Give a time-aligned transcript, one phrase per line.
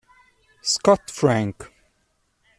[0.63, 1.69] Scott Frank